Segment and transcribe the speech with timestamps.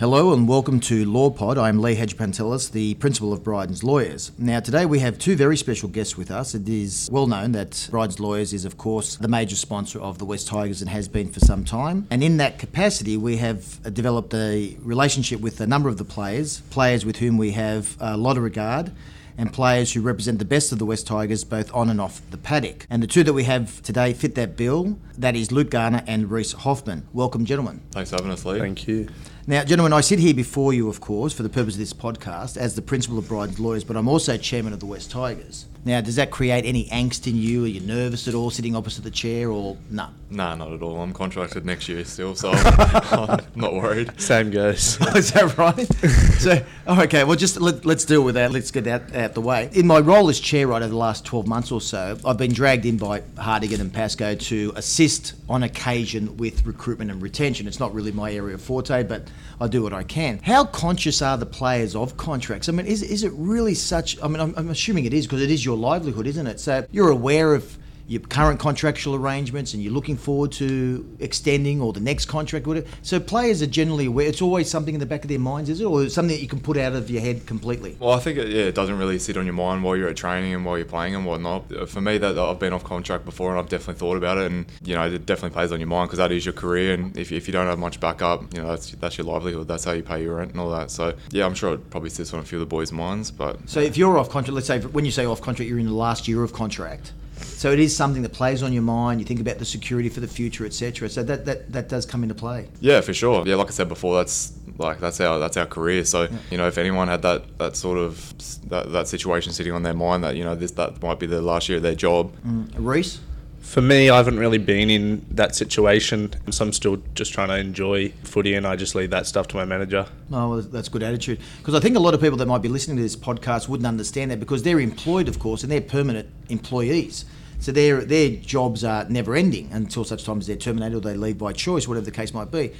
[0.00, 1.58] Hello and welcome to LawPod.
[1.58, 4.32] I'm Lee Hagipantelis, the principal of Bryden's Lawyers.
[4.38, 6.54] Now, today we have two very special guests with us.
[6.54, 10.24] It is well known that Bryden's Lawyers is, of course, the major sponsor of the
[10.24, 12.06] West Tigers and has been for some time.
[12.10, 16.04] And in that capacity, we have uh, developed a relationship with a number of the
[16.06, 18.92] players, players with whom we have a lot of regard
[19.36, 22.38] and players who represent the best of the West Tigers both on and off the
[22.38, 22.86] paddock.
[22.88, 24.98] And the two that we have today fit that bill.
[25.18, 27.06] That is Luke Garner and Reese Hoffman.
[27.12, 27.82] Welcome, gentlemen.
[27.90, 28.58] Thanks for having us, Lee.
[28.58, 29.10] Thank you.
[29.50, 32.56] Now, gentlemen, I sit here before you, of course, for the purpose of this podcast
[32.56, 35.66] as the principal of Bryden's Lawyers, but I'm also chairman of the West Tigers.
[35.84, 37.64] Now, does that create any angst in you?
[37.64, 40.08] Are you nervous at all sitting opposite the chair or no?
[40.28, 41.00] Nah, not at all.
[41.00, 44.20] I'm contracted next year still, so I'm not worried.
[44.20, 45.00] Same goes.
[45.16, 45.92] is that right?
[46.38, 48.52] so, oh, okay, well, just let, us deal with that.
[48.52, 49.70] Let's get that out the way.
[49.72, 52.52] In my role as chair right over the last 12 months or so, I've been
[52.52, 57.66] dragged in by Hartigan and Pascoe to assist on occasion with recruitment and retention.
[57.66, 59.28] It's not really my area of forte, but
[59.60, 60.38] I do what I can.
[60.42, 62.68] How conscious are the players of contracts?
[62.68, 64.22] I mean, is, is it really such?
[64.22, 66.60] I mean, I'm, I'm assuming it is because it is your livelihood, isn't it?
[66.60, 67.78] So you're aware of
[68.10, 72.66] your current contractual arrangements and you're looking forward to extending or the next contract.
[72.66, 72.88] Whatever.
[73.02, 74.26] So players are generally aware.
[74.26, 76.48] It's always something in the back of their minds, is it, or something that you
[76.48, 77.96] can put out of your head completely?
[78.00, 80.16] Well, I think it, yeah, it doesn't really sit on your mind while you're at
[80.16, 81.88] training and while you're playing and whatnot.
[81.88, 84.66] For me, that I've been off contract before and I've definitely thought about it, and
[84.82, 87.30] you know, it definitely plays on your mind because that is your career, and if,
[87.30, 89.68] if you don't have much backup, you know, that's that's your livelihood.
[89.68, 90.90] That's how you pay your rent and all that.
[90.90, 93.30] So yeah, I'm sure it probably sits on a few of the boys' minds.
[93.30, 95.86] But so if you're off contract, let's say when you say off contract, you're in
[95.86, 97.12] the last year of contract
[97.42, 99.20] so it is something that plays on your mind.
[99.20, 101.08] You think about the security for the future, etc.
[101.08, 102.68] So that, that that does come into play.
[102.80, 103.46] Yeah, for sure.
[103.46, 106.04] Yeah, like I said before, that's like that's our that's our career.
[106.04, 106.36] So yeah.
[106.50, 108.34] you know, if anyone had that that sort of
[108.68, 111.42] that, that situation sitting on their mind, that you know this that might be the
[111.42, 112.34] last year of their job.
[112.46, 112.70] Mm.
[112.76, 113.20] Reese.
[113.60, 117.56] For me, I haven't really been in that situation, so I'm still just trying to
[117.56, 120.06] enjoy footy, and I just leave that stuff to my manager.
[120.32, 121.38] Oh, well, that's good attitude.
[121.58, 123.86] Because I think a lot of people that might be listening to this podcast wouldn't
[123.86, 127.26] understand that because they're employed, of course, and they're permanent employees.
[127.60, 131.14] So their their jobs are never ending until such time as they're terminated or they
[131.14, 132.72] leave by choice, whatever the case might be.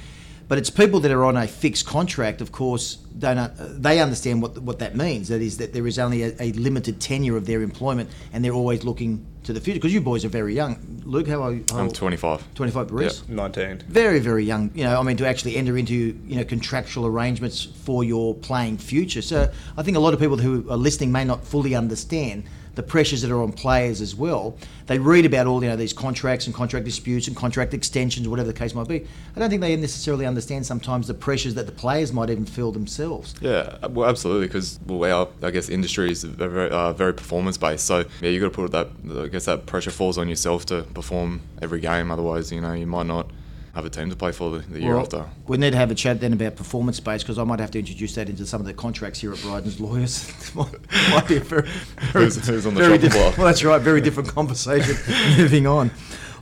[0.47, 4.41] But it's people that are on a fixed contract, of course, don't uh, they understand
[4.41, 5.29] what what that means?
[5.29, 8.51] That is that there is only a, a limited tenure of their employment, and they're
[8.51, 9.79] always looking to the future.
[9.79, 11.01] Because you boys are very young.
[11.05, 11.63] Luke, how are you?
[11.71, 12.53] How I'm 25.
[12.53, 13.19] 25, Reese?
[13.21, 13.83] Yep, 19.
[13.87, 14.71] Very, very young.
[14.73, 18.77] You know, I mean, to actually enter into you know contractual arrangements for your playing
[18.77, 19.21] future.
[19.21, 22.43] So I think a lot of people who are listening may not fully understand
[22.75, 24.55] the pressures that are on players as well.
[24.87, 28.47] They read about all you know these contracts and contract disputes and contract extensions, whatever
[28.47, 29.05] the case might be.
[29.35, 32.71] I don't think they necessarily understand sometimes the pressures that the players might even feel
[32.71, 33.35] themselves.
[33.41, 37.85] Yeah, well, absolutely, because well, our I guess industry is very, uh, very performance based.
[37.85, 39.23] So yeah, you've got to put that.
[39.23, 42.11] I guess that pressure falls on yourself to perform every game.
[42.11, 43.29] Otherwise, you know, you might not
[43.73, 45.25] have a team to play for the, the year well, after.
[45.47, 47.79] We need to have a chat then about performance based because I might have to
[47.79, 50.55] introduce that into some of the contracts here at Bryden's Lawyers.
[50.55, 51.69] might be a very,
[52.11, 53.81] very, who's, who's on the very different, Well, that's right.
[53.81, 54.95] Very different conversation.
[55.37, 55.91] Moving on.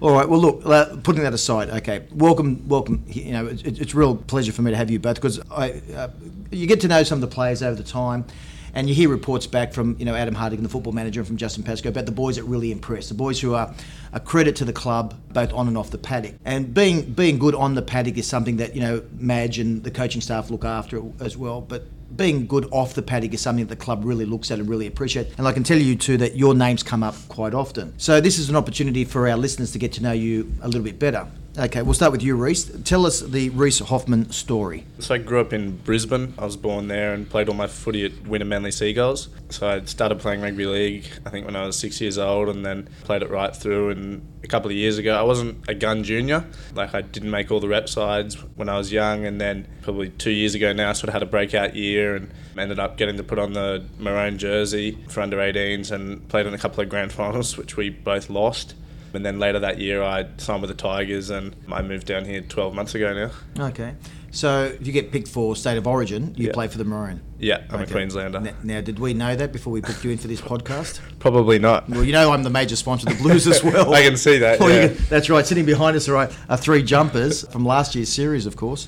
[0.01, 0.27] All right.
[0.27, 0.65] Well, look.
[0.65, 2.07] Uh, putting that aside, okay.
[2.11, 3.03] Welcome, welcome.
[3.07, 5.81] You know, it, it's a real pleasure for me to have you both because I,
[5.93, 6.09] uh,
[6.51, 8.25] you get to know some of the players over the time.
[8.73, 11.37] And you hear reports back from you know Adam Hartigan, the football manager, and from
[11.37, 13.09] Justin Pascoe about the boys that really impress.
[13.09, 13.73] The boys who are
[14.13, 16.35] a credit to the club, both on and off the paddock.
[16.45, 19.91] And being being good on the paddock is something that you know Madge and the
[19.91, 21.61] coaching staff look after as well.
[21.61, 21.85] But
[22.15, 24.87] being good off the paddock is something that the club really looks at and really
[24.87, 25.27] appreciate.
[25.37, 27.93] And I can tell you too that your names come up quite often.
[27.99, 30.83] So this is an opportunity for our listeners to get to know you a little
[30.83, 31.27] bit better.
[31.59, 32.71] Okay, we'll start with you, Reese.
[32.85, 34.85] Tell us the Reese Hoffman story.
[34.99, 36.33] So I grew up in Brisbane.
[36.37, 39.27] I was born there and played all my footy at Wynnum Manly Seagulls.
[39.49, 42.65] So I started playing rugby league, I think, when I was six years old, and
[42.65, 43.89] then played it right through.
[43.89, 46.45] And a couple of years ago, I wasn't a gun junior.
[46.75, 50.11] Like I didn't make all the rep sides when I was young, and then probably
[50.11, 53.17] two years ago now, I sort of had a breakout year and ended up getting
[53.17, 56.87] to put on the maroon jersey for under 18s and played in a couple of
[56.87, 58.75] grand finals, which we both lost.
[59.13, 62.41] And then later that year, I signed with the Tigers and I moved down here
[62.41, 63.67] 12 months ago now.
[63.67, 63.95] Okay.
[64.31, 66.53] So if you get picked for State of Origin, you yeah.
[66.53, 67.21] play for the Maroon?
[67.39, 67.89] Yeah, I'm okay.
[67.89, 68.39] a Queenslander.
[68.39, 70.99] Now, now, did we know that before we booked you in for this podcast?
[71.19, 71.89] Probably not.
[71.89, 73.93] Well, you know I'm the major sponsor of the Blues as well.
[73.95, 74.89] I can see that, well, yeah.
[74.89, 75.45] can, that's right.
[75.45, 78.87] Sitting behind us are, are three jumpers from last year's series, of course.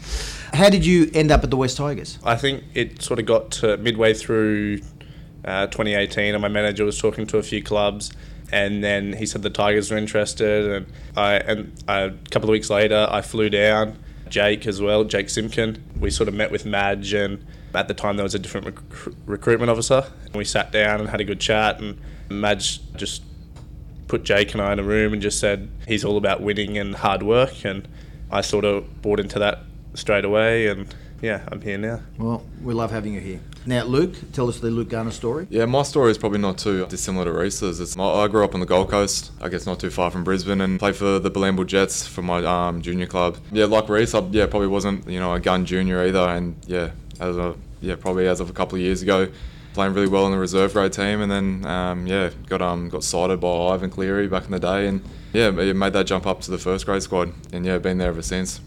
[0.53, 2.19] How did you end up at the West Tigers?
[2.23, 4.81] I think it sort of got to midway through
[5.45, 8.11] uh, 2018 and my manager was talking to a few clubs
[8.51, 12.69] and then he said the Tigers were interested, and I and a couple of weeks
[12.69, 13.97] later I flew down.
[14.29, 15.83] Jake as well, Jake Simpkin.
[15.99, 19.13] We sort of met with Madge, and at the time there was a different rec-
[19.25, 20.05] recruitment officer.
[20.25, 21.99] And we sat down and had a good chat, and
[22.29, 23.23] Madge just
[24.07, 26.95] put Jake and I in a room and just said he's all about winning and
[26.95, 27.87] hard work, and
[28.31, 29.59] I sort of bought into that
[29.93, 32.01] straight away, and yeah, I'm here now.
[32.17, 33.41] Well, we love having you here.
[33.65, 35.45] Now, Luke, tell us the Luke Garner story.
[35.51, 37.79] Yeah, my story is probably not too dissimilar to Reese's.
[37.79, 40.61] It's, I grew up on the Gold Coast, I guess not too far from Brisbane,
[40.61, 43.37] and played for the Bilambil Jets for my um, junior club.
[43.51, 46.91] Yeah, like Reese, I yeah probably wasn't you know a gun junior either, and yeah,
[47.19, 49.29] as a yeah probably as of a couple of years ago,
[49.73, 53.03] playing really well in the reserve grade team, and then um, yeah got um got
[53.03, 55.03] cited by Ivan Cleary back in the day, and
[55.33, 58.23] yeah made that jump up to the first grade squad, and yeah been there ever
[58.23, 58.59] since.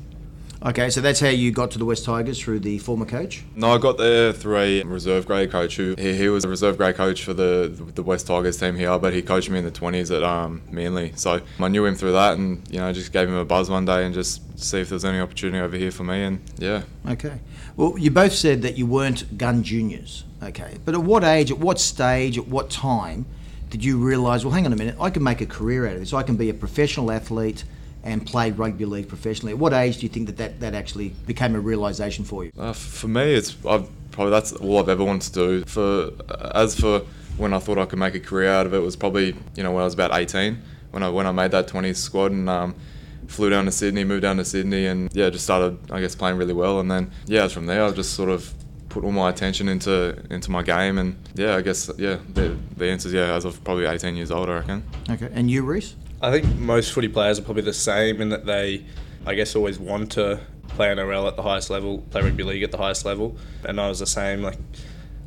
[0.67, 3.45] Okay, so that's how you got to the West Tigers through the former coach.
[3.55, 6.79] No, I got there through a reserve grade coach who he, he was a reserve
[6.79, 9.71] grade coach for the the West Tigers team here, but he coached me in the
[9.71, 11.13] twenties at um, Manly.
[11.17, 13.85] So I knew him through that, and you know just gave him a buzz one
[13.85, 16.85] day and just see if there's any opportunity over here for me, and yeah.
[17.11, 17.41] Okay.
[17.77, 20.25] Well, you both said that you weren't gun juniors.
[20.43, 23.27] Okay, but at what age, at what stage, at what time
[23.69, 24.45] did you realise?
[24.47, 26.15] Well, hang on a minute, I can make a career out of this.
[26.15, 27.65] I can be a professional athlete
[28.05, 29.53] and play rugby league professionally.
[29.53, 32.53] At what age do you think that that, that actually became a realization for you?
[32.57, 35.65] Uh, for me, it's I've, probably that's all I've ever wanted to do.
[35.65, 37.01] For uh, as for
[37.37, 39.73] when I thought I could make a career out of it was probably you know
[39.73, 40.63] when I was about 18
[40.93, 42.75] when I when I made that 20s squad and um,
[43.27, 46.37] flew down to Sydney, moved down to Sydney, and yeah, just started I guess playing
[46.37, 46.79] really well.
[46.79, 48.53] And then yeah, from there I just sort of
[48.91, 52.87] put all my attention into into my game and yeah, I guess yeah, the, the
[52.87, 54.85] answer is yeah, as of probably 18 years old, I reckon.
[55.11, 55.97] Okay, and you, Reese?
[56.25, 58.87] I think most footy players are probably the same in that they,
[59.27, 62.71] I guess, always want to play NRL at the highest level, play rugby league at
[62.71, 64.41] the highest level, and I was the same.
[64.41, 64.57] Like,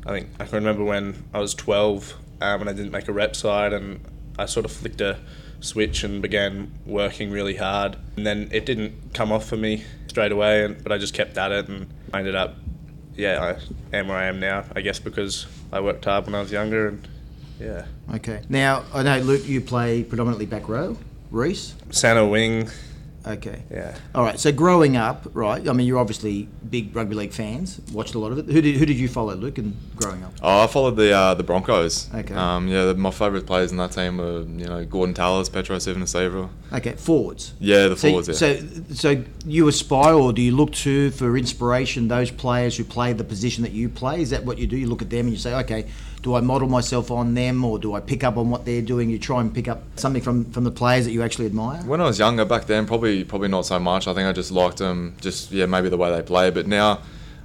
[0.04, 3.12] I think I can remember when I was 12 um, and I didn't make a
[3.12, 4.00] rep side, and
[4.40, 5.20] I sort of flicked a
[5.60, 10.32] switch and began working really hard, and then it didn't come off for me straight
[10.32, 12.56] away, and, but I just kept at it, and I ended up,
[13.14, 13.54] yeah,
[13.92, 14.64] I am where I am now.
[14.74, 17.08] I guess because I worked hard when I was younger and
[17.60, 17.86] yeah.
[18.14, 18.42] Okay.
[18.48, 20.96] Now I know Luke, you play predominantly back row.
[21.30, 21.74] Reese.
[21.90, 22.70] Centre wing.
[23.28, 23.62] Okay.
[23.70, 23.94] Yeah.
[24.14, 24.38] All right.
[24.40, 25.66] So growing up, right?
[25.68, 27.80] I mean, you're obviously big rugby league fans.
[27.92, 28.46] Watched a lot of it.
[28.46, 30.32] Who did who did you follow, Luke, in growing up?
[30.42, 32.08] Oh, I followed the uh, the Broncos.
[32.14, 32.34] Okay.
[32.34, 36.48] Um, yeah, my favourite players in that team were you know Gordon Tallis, Petero Civoniceva.
[36.72, 37.52] Okay, forwards.
[37.60, 38.28] Yeah, the So, forwards.
[38.28, 38.34] Yeah.
[38.34, 38.60] so,
[38.94, 43.24] so you aspire, or do you look to for inspiration those players who play the
[43.24, 44.20] position that you play?
[44.22, 44.76] Is that what you do?
[44.76, 45.86] You look at them and you say, okay,
[46.22, 49.08] do I model myself on them, or do I pick up on what they're doing?
[49.08, 51.82] You try and pick up something from from the players that you actually admire.
[51.82, 54.06] When I was younger back then, probably probably not so much.
[54.08, 56.50] I think I just liked them, just yeah, maybe the way they play.
[56.50, 57.00] But now,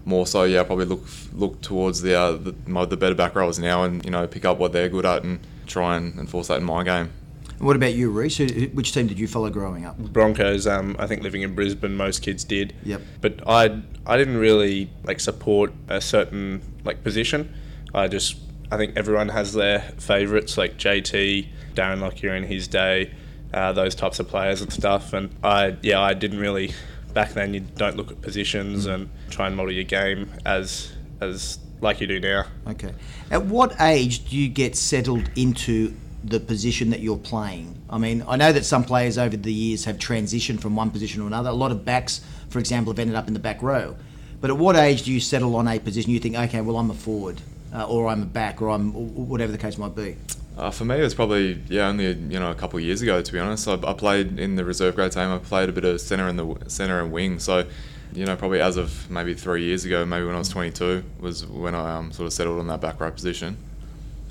[0.06, 1.04] more so, yeah, I probably look
[1.34, 4.46] look towards the uh, the, my, the better back rowers now, and you know, pick
[4.46, 7.12] up what they're good at and try and enforce that in my game.
[7.60, 8.38] What about you, Reese?
[8.38, 9.98] Who, who- which team did you follow growing up?
[9.98, 10.68] Broncos.
[10.68, 12.74] Um, I think living in Brisbane, most kids did.
[12.84, 13.02] Yep.
[13.22, 17.54] But I, I didn't really like support a certain like position.
[17.94, 18.36] I just,
[18.70, 23.12] I think everyone has their favourites, like JT, Darren Lockyer in his day,
[23.54, 25.14] uh, those types of players and stuff.
[25.14, 26.74] And I, yeah, I didn't really.
[27.14, 30.92] Back then, you don't look at positions and try and model your game as
[31.22, 32.46] as like you do now.
[32.68, 32.94] Okay.
[33.30, 37.80] At what age do you get settled into the position that you're playing?
[37.90, 41.22] I mean, I know that some players over the years have transitioned from one position
[41.22, 41.50] to another.
[41.50, 43.96] A lot of backs, for example, have ended up in the back row.
[44.42, 46.12] But at what age do you settle on a position?
[46.12, 47.40] You think, okay, well, I'm a forward,
[47.74, 50.18] uh, or I'm a back, or I'm or whatever the case might be.
[50.58, 53.22] Uh, for me, it was probably yeah, only you know a couple of years ago.
[53.22, 55.32] To be honest, I, I played in the reserve grade team.
[55.32, 57.40] I played a bit of centre and the centre and wing.
[57.40, 57.66] So,
[58.14, 61.46] you know, probably as of maybe three years ago, maybe when I was 22, was
[61.48, 63.58] when I um, sort of settled on that back row position.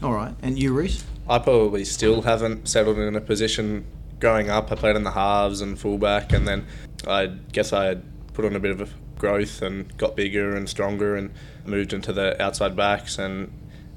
[0.03, 0.35] All right.
[0.43, 1.05] And you, Reese?
[1.29, 3.85] I probably still haven't settled in a position.
[4.21, 6.67] Growing up, I played in the halves and fullback, and then
[7.07, 8.89] I guess I had put on a bit of a
[9.19, 11.33] growth and got bigger and stronger, and
[11.65, 13.19] moved into the outside backs.
[13.19, 13.53] And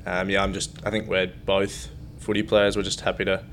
[0.07, 1.89] um, yeah, I'm just I think we're both
[2.25, 2.75] footy players.
[2.75, 3.43] We're just happy to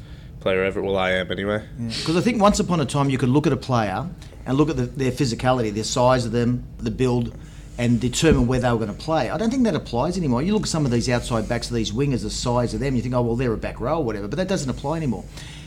[0.41, 0.83] play wherever.
[0.83, 1.63] Well, I am anyway.
[1.77, 4.09] Because I think once upon a time you could look at a player
[4.47, 7.37] and look at the, their physicality, their size of them, the build,
[7.79, 9.31] and determine where they were going to play.
[9.31, 10.43] I don't think that applies anymore.
[10.43, 12.97] You look at some of these outside backs, of these wingers, the size of them,
[12.97, 15.25] you think, oh, well, they're a back row or whatever, but that doesn't apply anymore.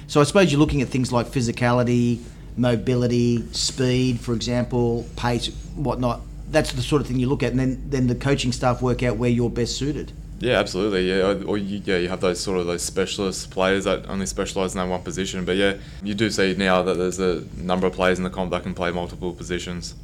[0.07, 2.21] So I suppose you're looking at things like physicality,
[2.57, 6.21] mobility, speed, for example, pace, whatnot.
[6.49, 9.01] That's the sort of thing you look at, and then, then the coaching staff work
[9.01, 10.11] out where you're best suited.
[10.39, 11.09] Yeah, absolutely.
[11.09, 14.73] Yeah, or- you, yeah, you have those sort of those specialist players that only specialise
[14.73, 15.45] in that one position.
[15.45, 18.51] But yeah, you do see now that there's a number of players in the comp
[18.51, 19.95] that can play multiple positions.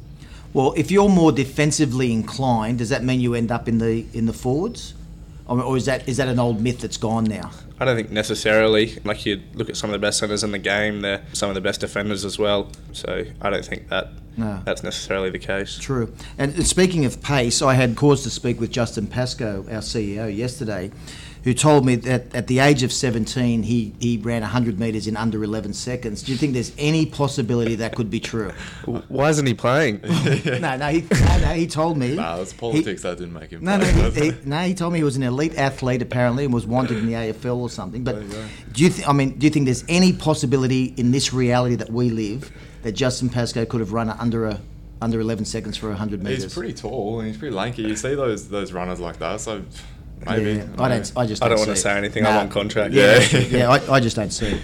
[0.54, 4.26] Well, if you're more defensively inclined, does that mean you end up in the in
[4.26, 4.94] the forwards,
[5.46, 7.50] or, is that is that an old myth that's gone now?
[7.80, 8.98] I don't think necessarily.
[9.04, 11.54] Like you look at some of the best centers in the game, they're some of
[11.54, 12.70] the best defenders as well.
[12.92, 14.60] So I don't think that No.
[14.64, 15.78] that's necessarily the case.
[15.78, 16.12] True.
[16.38, 20.90] And speaking of pace, I had cause to speak with Justin Pascoe, our CEO, yesterday,
[21.44, 25.16] who told me that at the age of 17 he, he ran 100 metres in
[25.16, 26.22] under 11 seconds.
[26.22, 28.50] Do you think there's any possibility that could be true?
[29.08, 30.00] Why isn't he playing?
[30.04, 32.14] no, no, he, no, no, he told me.
[32.14, 33.64] Nah, it's politics that didn't make him.
[33.64, 34.60] No, no, he, he, no.
[34.60, 37.56] He told me he was an elite athlete apparently and was wanted in the AFL
[37.56, 38.04] or something.
[38.04, 38.48] But There you go.
[38.72, 38.90] do you?
[38.90, 42.50] Th- I mean, do you think there's any possibility in this reality that we live
[42.82, 44.60] that Justin Pascoe could have run under a
[45.00, 46.44] under 11 seconds for 100 metres?
[46.44, 47.82] He's pretty tall and he's pretty lanky.
[47.82, 49.62] You see those those runners like that, so
[50.26, 50.52] maybe.
[50.54, 51.12] Yeah, I don't.
[51.16, 51.42] I just.
[51.42, 52.22] I don't want want to say anything.
[52.24, 52.30] Nah.
[52.30, 52.94] I'm on contract.
[52.94, 53.38] Yeah, Yeah.
[53.40, 53.70] yeah.
[53.70, 54.60] I, I just don't see it.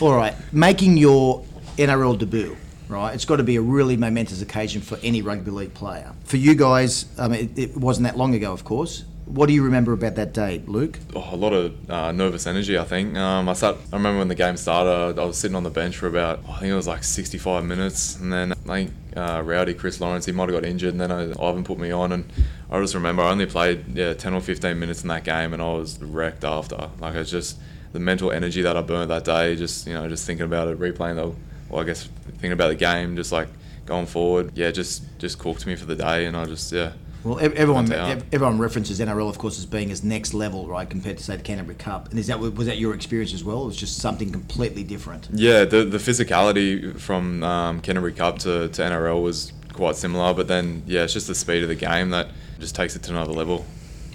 [0.00, 1.44] All right, making your
[1.76, 2.56] NRL debut.
[2.86, 6.12] Right, it's got to be a really momentous occasion for any rugby league player.
[6.24, 9.04] For you guys, I mean, it, it wasn't that long ago, of course.
[9.24, 10.98] What do you remember about that day, Luke?
[11.16, 12.76] Oh, a lot of uh, nervous energy.
[12.76, 13.16] I think.
[13.16, 13.76] Um, I sat.
[13.90, 15.18] I remember when the game started.
[15.18, 16.40] I was sitting on the bench for about.
[16.46, 20.26] I think it was like 65 minutes, and then I think uh, Rowdy Chris Lawrence
[20.26, 22.30] he might have got injured, and then I, Ivan put me on, and
[22.70, 25.62] I just remember I only played yeah 10 or 15 minutes in that game, and
[25.62, 26.90] I was wrecked after.
[26.98, 27.58] Like it's just
[27.92, 29.56] the mental energy that I burnt that day.
[29.56, 31.34] Just you know, just thinking about it, replaying the.
[31.70, 33.48] Well, I guess thinking about the game, just like
[33.86, 34.56] going forward.
[34.56, 36.92] Yeah, just just cooked me for the day, and I just yeah.
[37.24, 38.10] Well, everyone Went out.
[38.10, 41.36] ev- everyone references NRL, of course, as being as next level, right, compared to say
[41.36, 42.10] the Canterbury Cup.
[42.10, 43.62] And is that was that your experience as well?
[43.62, 45.28] It was just something completely different.
[45.32, 50.48] Yeah, the the physicality from um, Canterbury Cup to, to NRL was quite similar, but
[50.48, 52.28] then yeah, it's just the speed of the game that
[52.60, 53.64] just takes it to another level.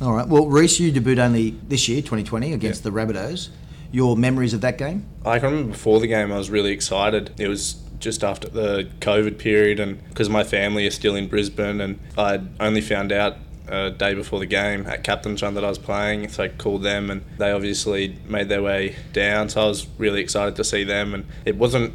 [0.01, 0.27] All right.
[0.27, 3.49] Well, Reese, you debuted only this year, 2020, against the Rabbitohs.
[3.91, 5.05] Your memories of that game?
[5.25, 7.31] I can remember before the game, I was really excited.
[7.39, 11.81] It was just after the COVID period, and because my family is still in Brisbane,
[11.81, 13.37] and I'd only found out
[13.67, 16.83] a day before the game at Captain's Run that I was playing, so I called
[16.83, 19.49] them, and they obviously made their way down.
[19.49, 21.93] So I was really excited to see them, and it wasn't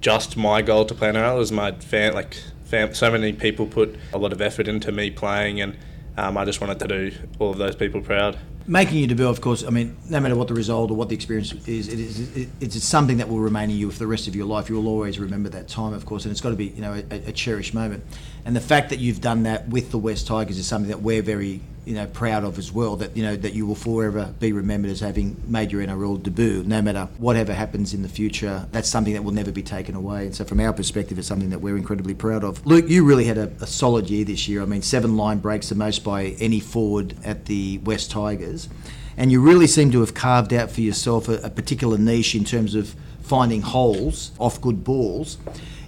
[0.00, 1.36] just my goal to play NRL.
[1.36, 4.92] It was my fan, like fam- so many people put a lot of effort into
[4.92, 5.76] me playing, and
[6.16, 8.38] um, I just wanted to do all of those people proud.
[8.66, 11.14] Making your debut, of course, I mean, no matter what the result or what the
[11.14, 14.26] experience is, it is it, it's something that will remain in you for the rest
[14.26, 14.70] of your life.
[14.70, 16.94] You will always remember that time, of course, and it's got to be, you know,
[17.10, 18.04] a, a cherished moment.
[18.46, 21.20] And the fact that you've done that with the West Tigers is something that we're
[21.20, 22.96] very, you know, proud of as well.
[22.96, 26.62] That you know that you will forever be remembered as having made your NRL debut,
[26.64, 28.66] no matter whatever happens in the future.
[28.72, 30.26] That's something that will never be taken away.
[30.26, 32.64] And so, from our perspective, it's something that we're incredibly proud of.
[32.66, 34.62] Luke, you really had a, a solid year this year.
[34.62, 38.68] I mean, seven line breaks, the most by any forward at the West Tigers
[39.16, 42.44] and you really seem to have carved out for yourself a, a particular niche in
[42.44, 45.38] terms of finding holes off good balls.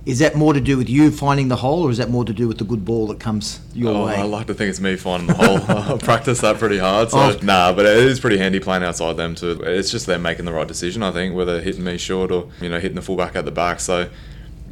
[0.07, 2.33] Is that more to do with you finding the hole, or is that more to
[2.33, 4.15] do with the good ball that comes your Oh, way?
[4.15, 5.57] I like to think it's me finding the hole.
[5.95, 7.11] I practice that pretty hard.
[7.11, 7.39] So Oh.
[7.43, 9.61] nah, but it is pretty handy playing outside them too.
[9.65, 12.69] It's just them making the right decision, I think, whether hitting me short or you
[12.69, 13.81] know hitting the fullback at the back.
[13.81, 14.09] So.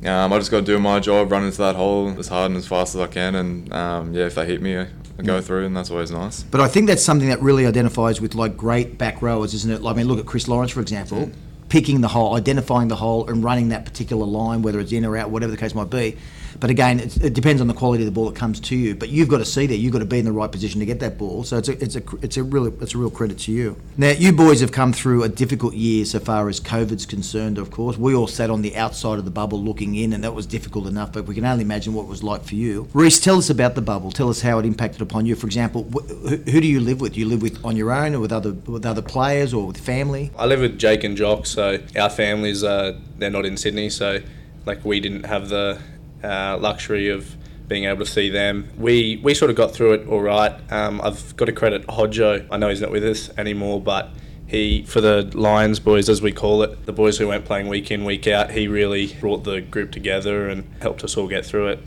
[0.05, 2.59] Um, I just got to do my job, run into that hole as hard and
[2.59, 4.87] as fast as I can, and um, yeah, if they hit me, I
[5.25, 6.43] go through, and that's always nice.
[6.43, 9.81] But I think that's something that really identifies with like great back rowers, isn't it?
[9.81, 11.31] Like, I mean, look at Chris Lawrence, for example,
[11.75, 15.17] picking the hole, identifying the hole, and running that particular line, whether it's in or
[15.17, 16.17] out, whatever the case might be.
[16.61, 18.95] But again, it, depends on the quality of the ball that comes to you.
[18.95, 19.77] But you've got to see that.
[19.77, 21.45] You've got to be in the right position to get that ball.
[21.45, 23.77] So it's a, it's a, it's a real, it's a real credit to you.
[23.97, 27.59] Now, you boys have come through a difficult year so far as COVID's concerned.
[27.59, 30.35] Of course, we all sat on the outside of the bubble looking in, and that
[30.35, 31.13] was difficult enough.
[31.13, 32.89] But we can only imagine what it was like for you.
[32.93, 34.11] Reese, tell us about the bubble.
[34.11, 35.35] Tell us how it impacted upon you.
[35.35, 36.09] For example, wh-
[36.51, 37.15] who, do you live with?
[37.15, 39.79] Do you live with on your own, or with other with other players, or with
[39.79, 40.31] family?
[40.39, 44.21] I live with Jake and Jock, so our families uh, they're not in Sydney, so
[44.67, 45.79] like we didn't have the
[46.25, 47.37] uh, luxury of
[47.69, 48.69] being able to see them.
[48.77, 50.55] We we sort of got through it all right.
[50.73, 52.47] Um, I've got to credit Hodjo.
[52.51, 54.11] I know he's not with us anymore, but
[54.47, 57.91] he for the Lions boys as we call it, the boys who went playing week
[57.91, 61.69] in week out, he really brought the group together and helped us all get through
[61.69, 61.87] it.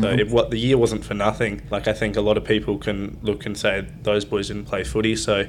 [0.00, 1.62] So it, what the year wasn't for nothing.
[1.70, 4.82] Like I think a lot of people can look and say those boys didn't play
[4.82, 5.46] footy, so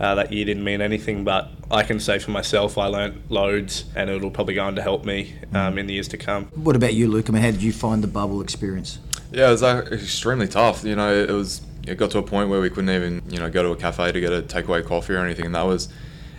[0.00, 1.24] uh, that year didn't mean anything.
[1.24, 4.82] But I can say for myself, I learnt loads, and it'll probably go on to
[4.82, 6.46] help me um, in the years to come.
[6.54, 7.28] What about you, Luke?
[7.28, 8.98] I mean, how did you find the bubble experience?
[9.32, 10.84] Yeah, it was uh, extremely tough.
[10.84, 11.60] You know, it was.
[11.86, 14.10] It got to a point where we couldn't even, you know, go to a cafe
[14.10, 15.90] to get a takeaway coffee or anything, and that was,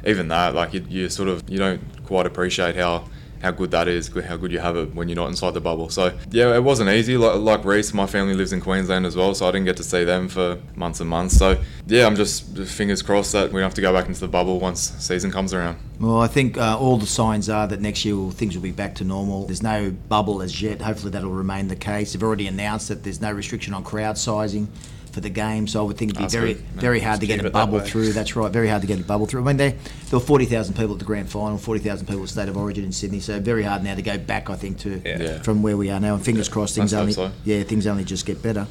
[0.04, 3.08] even that, like you, you sort of, you don't quite appreciate how
[3.46, 5.88] how good that is, how good you have it when you're not inside the bubble.
[5.90, 7.16] So yeah, it wasn't easy.
[7.16, 9.84] Like, like Reese, my family lives in Queensland as well, so I didn't get to
[9.84, 11.38] see them for months and months.
[11.38, 14.28] So yeah, I'm just fingers crossed that we don't have to go back into the
[14.28, 15.78] bubble once season comes around.
[16.00, 18.96] Well, I think uh, all the signs are that next year things will be back
[18.96, 19.46] to normal.
[19.46, 20.82] There's no bubble as yet.
[20.82, 22.14] Hopefully, that'll remain the case.
[22.14, 24.68] They've already announced that there's no restriction on crowd sizing
[25.16, 26.64] for the game, so I would think it'd be That's very, good.
[26.76, 28.12] Yeah, very hard to get a it that bubble through.
[28.12, 29.44] That's right, very hard to get a bubble through.
[29.44, 32.50] I mean, there, there were 40,000 people at the grand final, 40,000 people at State
[32.50, 34.50] of Origin in Sydney, so very hard now to go back.
[34.50, 35.22] I think to Yeah.
[35.22, 35.42] Yeah.
[35.42, 36.16] from where we are now.
[36.16, 37.32] And fingers crossed, things let's only so.
[37.46, 38.68] yeah, things only just get better.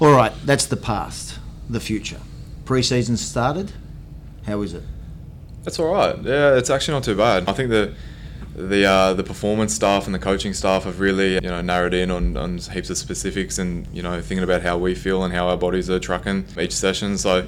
[0.00, 1.38] All right, that's the past.
[1.70, 2.20] The future.
[2.64, 3.70] Pre-season started.
[4.44, 4.82] How is it?
[5.62, 6.20] That's all right.
[6.24, 7.48] Yeah, it's actually not too bad.
[7.48, 7.94] I think the
[8.54, 12.10] the uh, the performance staff and the coaching staff have really you know narrowed in
[12.10, 15.48] on, on heaps of specifics and you know thinking about how we feel and how
[15.48, 17.16] our bodies are trucking each session.
[17.18, 17.46] So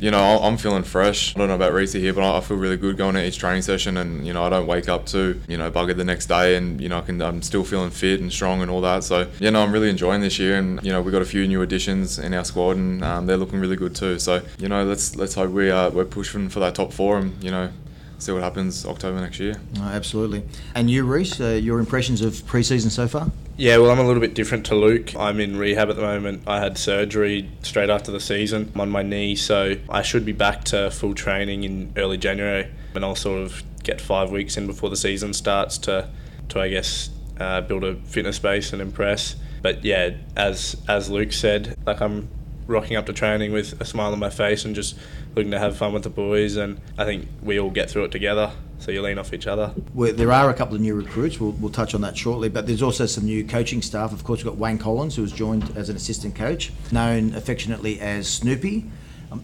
[0.00, 1.34] you know, I'm feeling fresh.
[1.34, 3.62] I don't know about Reese here, but I feel really good going to each training
[3.62, 6.56] session, and you know, I don't wake up to you know bugger the next day,
[6.56, 9.02] and you know, I can I'm still feeling fit and strong and all that.
[9.02, 11.46] So you know, I'm really enjoying this year, and you know, we've got a few
[11.48, 14.18] new additions in our squad, and um, they're looking really good too.
[14.20, 17.42] So you know, let's let's hope we uh, we're pushing for that top four, and
[17.42, 17.70] you know,
[18.18, 19.54] see what happens October next year.
[19.78, 20.42] Oh, absolutely.
[20.74, 23.30] And you, Reese, uh, your impressions of pre-season so far?
[23.56, 25.16] Yeah, well, I'm a little bit different to Luke.
[25.16, 26.42] I'm in rehab at the moment.
[26.46, 30.64] I had surgery straight after the season on my knee, so I should be back
[30.64, 34.90] to full training in early January, and I'll sort of get five weeks in before
[34.90, 36.08] the season starts to,
[36.50, 37.10] to I guess,
[37.40, 39.36] uh, build a fitness base and impress.
[39.62, 42.28] But yeah, as as Luke said, like I'm
[42.68, 44.96] rocking up to training with a smile on my face and just
[45.34, 46.56] looking to have fun with the boys.
[46.56, 48.52] And I think we all get through it together.
[48.78, 49.74] So you lean off each other.
[49.92, 51.40] Well, there are a couple of new recruits.
[51.40, 52.48] We'll, we'll touch on that shortly.
[52.48, 54.12] But there's also some new coaching staff.
[54.12, 57.98] Of course, we've got Wayne Collins, who has joined as an assistant coach, known affectionately
[57.98, 58.88] as Snoopy.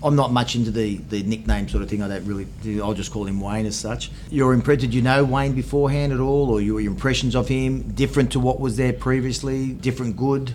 [0.02, 2.00] I'm not much into the, the nickname sort of thing.
[2.00, 2.80] I don't really.
[2.80, 4.10] I'll just call him Wayne as such.
[4.30, 4.80] Your impression?
[4.80, 8.60] Did you know Wayne beforehand at all, or your impressions of him different to what
[8.60, 9.72] was there previously?
[9.72, 10.54] Different, good?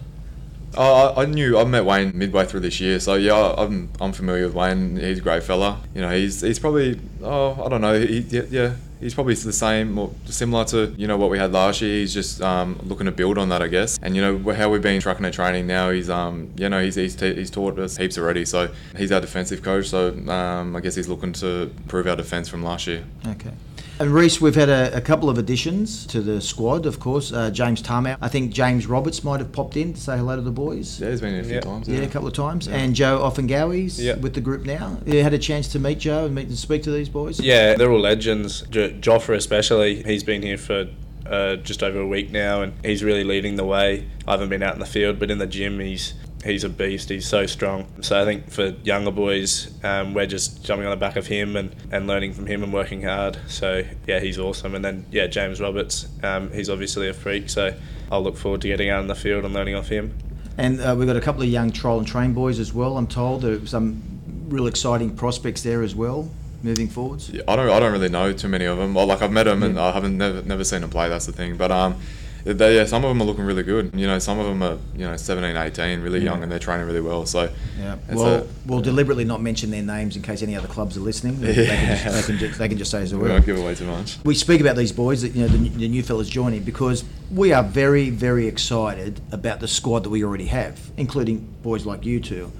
[0.78, 4.46] Oh, I, knew I met Wayne midway through this year, so yeah, I'm I'm familiar
[4.46, 4.98] with Wayne.
[4.98, 5.82] He's a great fella.
[5.96, 8.00] You know, he's he's probably oh I don't know.
[8.00, 11.82] He, yeah, he's probably the same or similar to you know what we had last
[11.82, 12.00] year.
[12.00, 13.98] He's just um, looking to build on that, I guess.
[14.02, 15.90] And you know how we've been trucking at training now.
[15.90, 18.46] He's um you know he's he's, t- he's taught us heaps already.
[18.46, 19.88] So he's our defensive coach.
[19.88, 23.04] So um, I guess he's looking to improve our defense from last year.
[23.28, 23.52] Okay.
[24.00, 27.34] And Reese, we've had a, a, couple of additions to the squad, of course.
[27.34, 28.16] Uh, James Tamou.
[28.22, 31.02] I think James Roberts might have popped in to say hello to the boys.
[31.02, 31.90] Yeah, he's been here a few times.
[31.90, 32.00] Yeah.
[32.00, 32.06] yeah.
[32.06, 32.68] a couple of times.
[32.68, 32.78] Yeah.
[32.78, 34.16] And Joe Ofahengaue's yeah.
[34.16, 35.00] with the group now.
[35.06, 37.42] You had a chance to meet Joe and meet and speak to these boys?
[37.42, 38.62] Yeah, they're all legends.
[38.70, 40.02] Jo- Joffre especially.
[40.04, 40.88] He's been here for
[41.26, 44.08] uh, just over a week now, and he's really leading the way.
[44.26, 47.10] I haven't been out in the field, but in the gym, he's he's a beast.
[47.10, 47.86] He's so strong.
[48.02, 51.56] So I think for younger boys, um, we're just jumping on the back of him
[51.56, 53.38] and, and learning from him and working hard.
[53.48, 54.76] So yeah, he's awesome.
[54.76, 57.50] And then yeah, James Roberts, um, he's obviously a freak.
[57.50, 57.76] So
[58.12, 60.18] I'll look forward to getting out in the field and learning off him.
[60.58, 62.98] And uh, we've got a couple of young trial and train boys as well.
[62.98, 64.02] I'm told there are some
[64.50, 66.30] real exciting prospects there as well.
[66.62, 67.70] Moving forwards, yeah, I don't.
[67.70, 68.94] I don't really know too many of them.
[68.94, 69.68] Well, like I've met them, yeah.
[69.68, 71.08] and I haven't never never seen them play.
[71.08, 71.56] That's the thing.
[71.56, 71.96] But um,
[72.44, 73.92] they, yeah, some of them are looking really good.
[73.94, 76.88] You know, some of them are you know 17, 18, really young, and they're training
[76.88, 77.26] really well.
[77.26, 80.98] So yeah, well, a, we'll deliberately not mention their names in case any other clubs
[80.98, 81.40] are listening.
[81.40, 83.24] They, can, just, they, can just, they can just say as well.
[83.24, 84.18] We won't give away too much.
[84.24, 87.52] We speak about these boys, that you know, the, the new fellas joining because we
[87.54, 92.20] are very, very excited about the squad that we already have, including boys like you
[92.20, 92.52] two,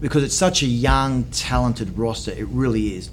[0.00, 2.32] because it's such a young, talented roster.
[2.32, 3.10] It really is,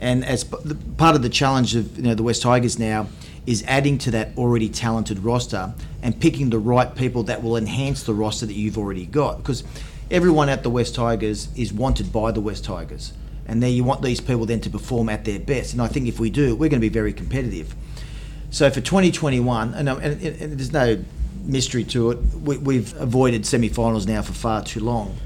[0.00, 3.08] and as part of the challenge of you know the West Tigers now
[3.46, 8.04] is adding to that already talented roster and picking the right people that will enhance
[8.04, 9.38] the roster that you've already got.
[9.38, 9.64] Because
[10.10, 13.12] everyone at the West Tigers is wanted by the West Tigers.
[13.46, 15.72] And there you want these people then to perform at their best.
[15.72, 17.74] And I think if we do, we're going to be very competitive.
[18.50, 21.02] So for 2021, um, and, and, and there's no
[21.44, 25.16] mystery to it, we, have avoided semi-finals now for far too long.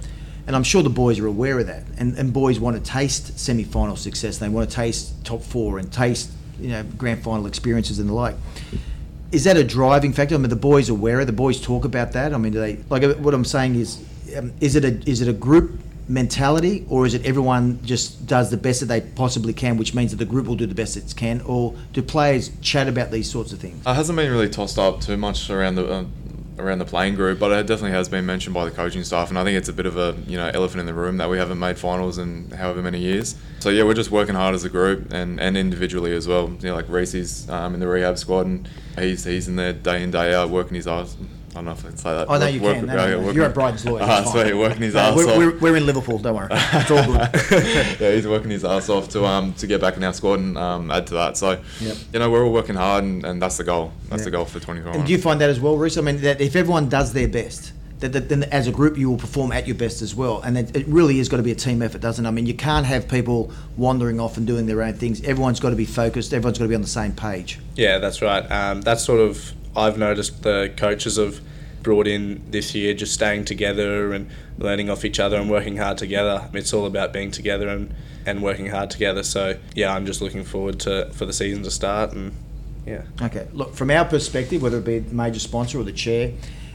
[0.46, 1.82] And I'm sure the boys are aware of that.
[1.98, 4.38] And, and boys want to taste semi-final success.
[4.38, 8.14] They want to taste top four and taste you know grand final experiences and the
[8.14, 8.36] like.
[9.32, 10.34] Is that a driving factor?
[10.34, 12.32] I mean, the boys are aware of the boys talk about that.
[12.32, 14.02] I mean, do they like what I'm saying is,
[14.36, 18.50] um, is it a is it a group mentality or is it everyone just does
[18.50, 20.96] the best that they possibly can, which means that the group will do the best
[20.96, 23.84] it can, or do players chat about these sorts of things?
[23.84, 25.86] It hasn't been really tossed up too much around the.
[25.86, 26.04] Uh,
[26.58, 29.38] around the playing group, but it definitely has been mentioned by the coaching staff, and
[29.38, 31.38] I think it's a bit of a you know elephant in the room that we
[31.38, 33.34] haven't made finals in however many years.
[33.60, 36.50] So yeah, we're just working hard as a group and, and individually as well.
[36.60, 40.02] You know, like Reese's um, in the rehab squad, and he's he's in there day
[40.02, 41.16] in day out working his ass
[41.56, 42.28] I don't know if I can say that.
[42.28, 42.86] Oh, no, you work, can.
[42.86, 44.02] No, no, You're at Bryden's lawyer.
[44.02, 45.38] Ah, sweet, working his ass we're, off.
[45.38, 46.48] We're, we're, in Liverpool, don't worry.
[46.52, 47.30] It's all good.
[47.98, 50.58] yeah, he's working his ass off to um to get back in our squad and
[50.58, 51.38] um, add to that.
[51.38, 51.96] So, yep.
[52.12, 53.92] you know, we're all working hard and, and that's the goal.
[54.10, 54.92] That's the goal for 24.
[54.92, 55.96] And do you find that as well, Reese?
[55.96, 59.08] I mean, that if everyone does their best, that, that, then as a group you
[59.08, 60.42] will perform at your best as well.
[60.42, 62.28] And it, it really is got to be a team effort, doesn't it?
[62.28, 65.22] I mean, you can't have people wandering off and doing their own things.
[65.22, 66.34] Everyone's got to be focused.
[66.34, 67.58] Everyone's got to be on the same page.
[67.74, 68.44] Yeah, that's right.
[68.50, 71.40] Um, that's sort of I've noticed the coaches of
[71.86, 75.96] brought in this year, just staying together and learning off each other and working hard
[75.96, 76.50] together.
[76.52, 77.94] It's all about being together and,
[78.26, 79.22] and working hard together.
[79.22, 82.32] So yeah, I'm just looking forward to for the season to start and
[82.84, 83.02] yeah.
[83.22, 86.32] Okay, look from our perspective, whether it be the major sponsor or the chair,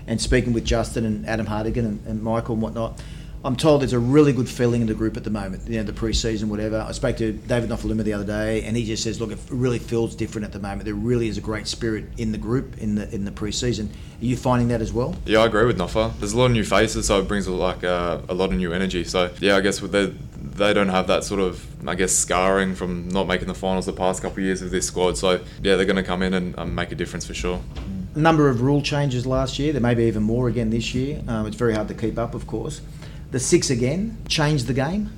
[0.07, 3.01] and speaking with Justin and Adam Hartigan and, and Michael and whatnot.
[3.43, 5.67] I'm told there's a really good feeling in the group at the moment.
[5.67, 6.85] You know, the pre-season, whatever.
[6.87, 9.79] I spoke to David Nofoaluma the other day, and he just says, "Look, it really
[9.79, 10.85] feels different at the moment.
[10.85, 13.89] There really is a great spirit in the group in the in the pre-season.
[14.21, 16.13] Are you finding that as well?" Yeah, I agree with Noffa.
[16.19, 18.73] There's a lot of new faces, so it brings like uh, a lot of new
[18.73, 19.03] energy.
[19.05, 20.13] So yeah, I guess with the
[20.55, 23.93] they don't have that sort of I guess scarring from not making the finals the
[23.93, 25.17] past couple of years of this squad.
[25.17, 27.59] So yeah, they're going to come in and um, make a difference for sure.
[28.13, 29.71] A number of rule changes last year.
[29.71, 31.23] There may be even more again this year.
[31.27, 32.81] Um, it's very hard to keep up, of course.
[33.31, 35.09] The six again changed the game.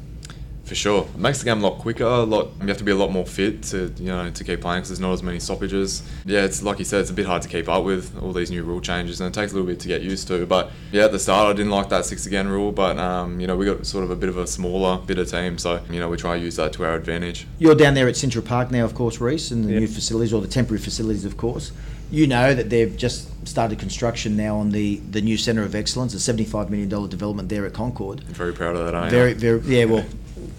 [0.65, 2.05] For sure, it makes the game a lot quicker.
[2.05, 4.61] A lot you have to be a lot more fit to you know to keep
[4.61, 6.03] playing because there's not as many stoppages.
[6.25, 8.49] Yeah, it's like you said, it's a bit hard to keep up with all these
[8.49, 10.45] new rule changes, and it takes a little bit to get used to.
[10.45, 13.47] But yeah, at the start, I didn't like that six again rule, but um, you
[13.47, 16.07] know we got sort of a bit of a smaller, bitter team, so you know
[16.07, 17.45] we try to use that to our advantage.
[17.59, 19.79] You're down there at Central Park now, of course, Reese, and the Yep.
[19.81, 21.73] new facilities or the temporary facilities, of course.
[22.13, 26.13] You know that they've just started construction now on the, the new Centre of Excellence,
[26.13, 28.23] a $75 million development there at Concord.
[28.27, 28.93] I'm very proud of that.
[28.93, 29.09] I am.
[29.09, 29.85] Very, very, yeah.
[29.85, 30.05] Well,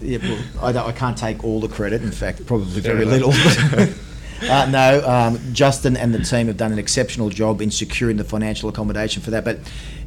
[0.01, 2.01] yeah, well I, don't, I can't take all the credit.
[2.01, 3.33] In fact, probably very enough.
[3.71, 3.93] little.
[4.51, 8.25] uh, no, um, Justin and the team have done an exceptional job in securing the
[8.25, 9.45] financial accommodation for that.
[9.45, 9.59] But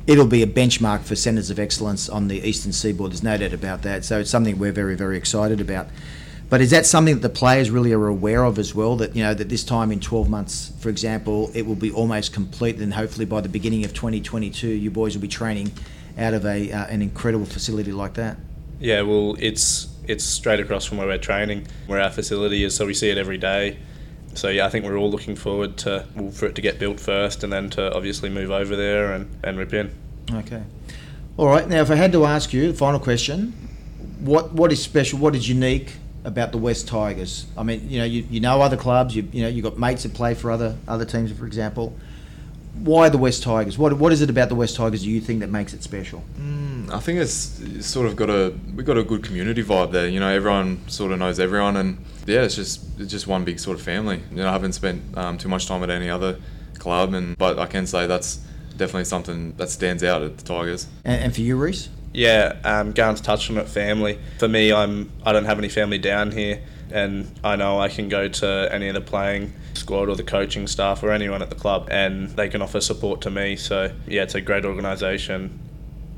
[0.07, 3.13] it'll be a benchmark for centres of excellence on the eastern seaboard.
[3.13, 4.05] There's no doubt about that.
[4.05, 5.89] So it's something we're very, very excited about.
[6.51, 8.97] But is that something that the players really are aware of as well?
[8.97, 12.33] That you know that this time in 12 months, for example, it will be almost
[12.33, 15.73] complete, and hopefully by the beginning of 2022, you boys will be training
[16.17, 18.39] out of a uh, an incredible facility like that.
[18.81, 22.87] Yeah, well, it's it's straight across from where we're training, where our facility is, so
[22.87, 23.79] we see it every day.
[24.33, 26.99] So yeah, I think we're all looking forward to well, for it to get built
[26.99, 29.93] first, and then to obviously move over there and, and rip in.
[30.33, 30.63] Okay.
[31.37, 31.69] All right.
[31.69, 33.53] Now, if I had to ask you, the final question:
[34.21, 35.19] what what is special?
[35.19, 35.93] What is unique
[36.24, 37.46] about the West Tigers?
[37.57, 39.14] I mean, you know, you, you know other clubs.
[39.14, 41.96] You you know, you have got mates that play for other other teams, for example.
[42.74, 43.76] Why the West Tigers?
[43.76, 46.22] What what is it about the West Tigers do you think that makes it special?
[46.38, 49.92] Mm, I think it's, it's sort of got a we got a good community vibe
[49.92, 50.09] there.
[50.09, 53.59] You know, everyone sort of knows everyone, and yeah, it's just it's just one big
[53.59, 54.22] sort of family.
[54.31, 56.38] You know, I haven't spent um, too much time at any other
[56.78, 58.40] club, and but I can say that's
[58.76, 60.87] definitely something that stands out at the Tigers.
[61.04, 61.88] And, and for you, Reese?
[62.12, 63.68] Yeah, um, Garn's touched on it.
[63.68, 64.18] Family.
[64.38, 68.09] For me, I'm I don't have any family down here, and I know I can
[68.09, 71.57] go to any of the playing squad or the coaching staff or anyone at the
[71.57, 73.57] club, and they can offer support to me.
[73.57, 75.59] So yeah, it's a great organisation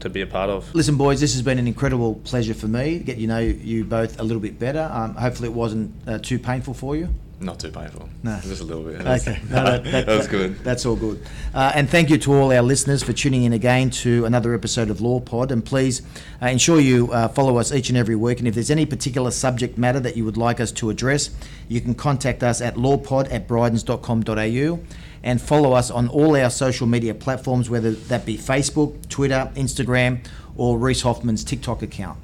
[0.00, 0.74] to be a part of.
[0.74, 4.18] Listen, boys, this has been an incredible pleasure for me get you know you both
[4.20, 4.88] a little bit better.
[4.92, 7.08] Um, hopefully, it wasn't uh, too painful for you.
[7.42, 8.06] Not too painful.
[8.22, 8.38] No.
[8.42, 9.00] just a little bit.
[9.00, 10.58] Okay, no, that, that- that was good.
[10.62, 11.24] That's all good.
[11.54, 14.90] Uh, and thank you to all our listeners for tuning in again to another episode
[14.90, 15.50] of Law Pod.
[15.50, 16.02] And please
[16.42, 18.40] uh, ensure you uh, follow us each and every week.
[18.40, 21.30] And if there's any particular subject matter that you would like us to address,
[21.66, 24.78] you can contact us at lawpod at brydens.com.au
[25.22, 30.24] and follow us on all our social media platforms, whether that be Facebook, Twitter, Instagram,
[30.56, 32.18] or Reese Hoffman's TikTok account.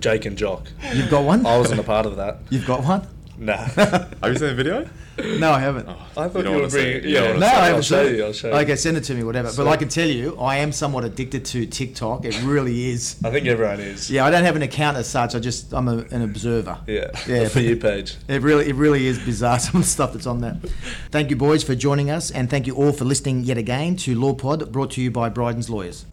[0.00, 0.66] Jake and Jock.
[0.92, 1.46] You've got one?
[1.46, 2.38] I wasn't a part of that.
[2.50, 3.06] You've got one?
[3.38, 3.56] Nah.
[3.56, 4.88] Have you seen the video?
[5.38, 5.88] No, I haven't.
[5.88, 6.96] Oh, I thought don't you, wanna were bringing.
[6.98, 7.04] it.
[7.04, 8.24] Yeah, No, I haven't I'll show seen you.
[8.24, 8.54] I'll show you.
[8.54, 9.48] Okay, send it to me, whatever.
[9.48, 12.24] So- but I can tell you, I am somewhat addicted to TikTok.
[12.24, 13.16] It really is.
[13.24, 14.10] I think everyone is.
[14.10, 15.34] Yeah, I don't have an account as such.
[15.34, 16.78] I just I'm a, an observer.
[16.86, 17.10] Yeah.
[17.26, 18.16] Yeah, for but- you page.
[18.28, 20.58] It really it really is bizarre some of the stuff that's on there.
[21.10, 24.14] Thank you, boys, for joining us, and thank you all for listening yet again to
[24.14, 26.04] Law Pod, brought to you by Bryden's Lawyers.